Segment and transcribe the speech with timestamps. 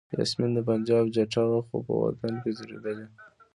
[0.15, 3.05] یاسمین د پنجاب جټه وه خو په وطن کې زیږېدلې.